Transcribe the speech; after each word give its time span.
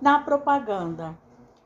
na 0.00 0.18
propaganda. 0.18 1.18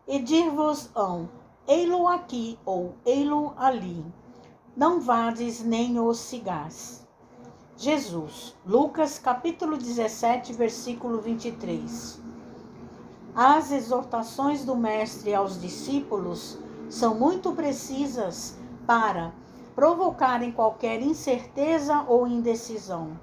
E 0.07 0.19
dir-vos-ão, 0.19 1.29
ei-lo 1.67 2.09
aqui 2.09 2.59
ou 2.65 2.95
ei-lo 3.05 3.55
ali. 3.57 4.05
Não 4.77 5.01
vades 5.01 5.63
nem 5.63 5.99
os 6.01 6.19
cigás. 6.19 7.07
Jesus, 7.77 8.55
Lucas 8.67 9.19
capítulo 9.19 9.77
17, 9.77 10.53
versículo 10.53 11.21
23. 11.21 12.21
As 13.35 13.73
exortações 13.73 14.65
do 14.65 14.77
Mestre 14.77 15.35
aos 15.35 15.61
discípulos 15.61 16.59
são 16.89 17.15
muito 17.15 17.53
precisas 17.53 18.59
para 18.87 19.33
provocarem 19.75 20.53
qualquer 20.53 21.01
incerteza 21.01 22.05
ou 22.07 22.27
indecisão. 22.27 23.19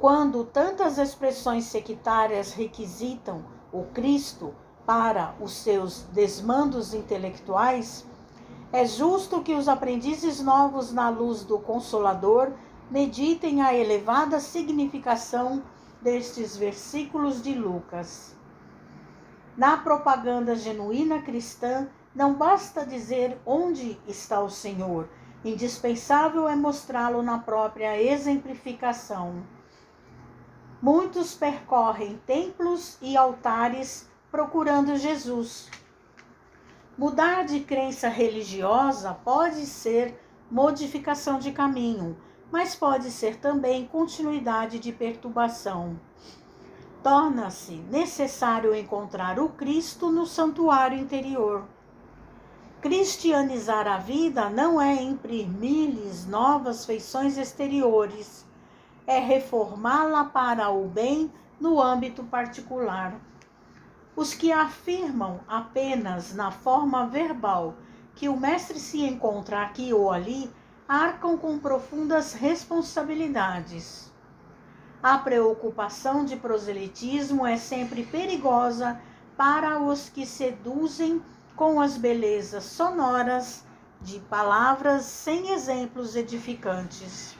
Quando 0.00 0.46
tantas 0.46 0.96
expressões 0.96 1.66
sectárias 1.66 2.54
requisitam 2.54 3.44
o 3.70 3.82
Cristo 3.84 4.54
para 4.86 5.34
os 5.38 5.52
seus 5.52 6.04
desmandos 6.04 6.94
intelectuais, 6.94 8.06
é 8.72 8.86
justo 8.86 9.42
que 9.42 9.52
os 9.52 9.68
aprendizes 9.68 10.40
novos 10.40 10.90
na 10.90 11.10
luz 11.10 11.44
do 11.44 11.58
Consolador 11.58 12.50
meditem 12.90 13.60
a 13.60 13.74
elevada 13.74 14.40
significação 14.40 15.62
destes 16.00 16.56
versículos 16.56 17.42
de 17.42 17.52
Lucas. 17.52 18.34
Na 19.54 19.76
propaganda 19.76 20.54
genuína 20.54 21.20
cristã, 21.20 21.86
não 22.14 22.32
basta 22.32 22.86
dizer 22.86 23.38
onde 23.44 24.00
está 24.08 24.40
o 24.40 24.48
Senhor, 24.48 25.10
indispensável 25.44 26.48
é 26.48 26.56
mostrá-lo 26.56 27.22
na 27.22 27.38
própria 27.38 28.02
exemplificação. 28.02 29.59
Muitos 30.82 31.34
percorrem 31.34 32.20
templos 32.26 32.96
e 33.02 33.16
altares 33.16 34.08
procurando 34.30 34.96
Jesus. 34.96 35.68
Mudar 36.96 37.44
de 37.44 37.60
crença 37.60 38.08
religiosa 38.08 39.12
pode 39.12 39.66
ser 39.66 40.18
modificação 40.50 41.38
de 41.38 41.52
caminho, 41.52 42.16
mas 42.50 42.74
pode 42.74 43.10
ser 43.10 43.36
também 43.36 43.86
continuidade 43.86 44.78
de 44.78 44.92
perturbação. 44.92 45.98
Torna-se 47.02 47.76
necessário 47.90 48.74
encontrar 48.74 49.38
o 49.38 49.48
Cristo 49.50 50.10
no 50.10 50.26
santuário 50.26 50.98
interior 50.98 51.66
Cristianizar 52.80 53.86
a 53.86 53.98
vida 53.98 54.48
não 54.48 54.80
é 54.80 55.02
imprimir-lhes 55.02 56.26
novas 56.26 56.86
feições 56.86 57.36
exteriores, 57.36 58.46
é 59.06 59.18
reformá-la 59.18 60.24
para 60.24 60.70
o 60.70 60.86
bem 60.86 61.32
no 61.60 61.80
âmbito 61.80 62.24
particular. 62.24 63.14
Os 64.16 64.34
que 64.34 64.52
afirmam 64.52 65.40
apenas 65.46 66.34
na 66.34 66.50
forma 66.50 67.06
verbal 67.06 67.74
que 68.14 68.28
o 68.28 68.36
Mestre 68.36 68.78
se 68.78 69.00
encontra 69.02 69.62
aqui 69.62 69.92
ou 69.94 70.10
ali 70.10 70.50
arcam 70.86 71.38
com 71.38 71.58
profundas 71.58 72.32
responsabilidades. 72.32 74.12
A 75.02 75.16
preocupação 75.16 76.24
de 76.24 76.36
proselitismo 76.36 77.46
é 77.46 77.56
sempre 77.56 78.04
perigosa 78.04 79.00
para 79.36 79.80
os 79.80 80.10
que 80.10 80.26
seduzem 80.26 81.22
com 81.56 81.80
as 81.80 81.96
belezas 81.96 82.64
sonoras 82.64 83.64
de 84.00 84.18
palavras 84.18 85.04
sem 85.04 85.52
exemplos 85.52 86.16
edificantes. 86.16 87.39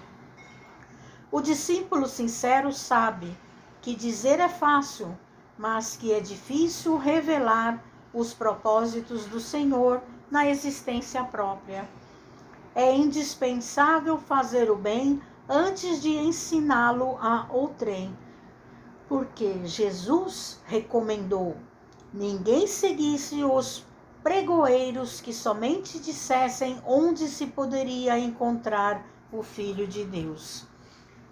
O 1.33 1.41
discípulo 1.41 2.09
sincero 2.09 2.73
sabe 2.73 3.37
que 3.81 3.95
dizer 3.95 4.41
é 4.41 4.49
fácil, 4.49 5.17
mas 5.57 5.97
que 5.97 6.13
é 6.13 6.19
difícil 6.19 6.97
revelar 6.97 7.81
os 8.13 8.35
propósitos 8.35 9.27
do 9.27 9.39
Senhor 9.39 10.03
na 10.29 10.49
existência 10.49 11.23
própria. 11.23 11.89
É 12.75 12.93
indispensável 12.93 14.19
fazer 14.19 14.73
o 14.73 14.75
bem 14.75 15.23
antes 15.49 16.03
de 16.03 16.17
ensiná-lo 16.17 17.17
a 17.21 17.47
outrem, 17.49 18.13
porque 19.09 19.65
Jesus 19.65 20.61
recomendou: 20.67 21.57
ninguém 22.13 22.67
seguisse 22.67 23.45
os 23.45 23.85
pregoeiros 24.21 25.21
que 25.21 25.33
somente 25.33 26.01
dissessem 26.01 26.83
onde 26.85 27.29
se 27.29 27.47
poderia 27.47 28.19
encontrar 28.19 29.07
o 29.33 29.45
Filho 29.45 29.87
de 29.87 30.05
Deus. 30.05 30.70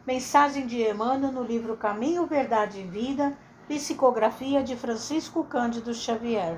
Mensagem 0.09 0.67
de 0.67 0.81
Emmanuel 0.81 1.31
no 1.31 1.43
livro 1.43 1.77
Caminho, 1.77 2.25
Verdade 2.25 2.81
e 2.81 2.83
Vida, 2.83 3.37
psicografia 3.69 4.63
de 4.63 4.75
Francisco 4.75 5.45
Cândido 5.45 5.93
Xavier. 5.93 6.57